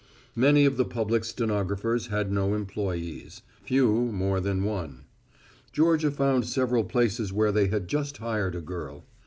[0.35, 5.03] Many of the public stenographers had no employes; few more than one.
[5.73, 9.05] Georgia found several places where they had just hired a girl.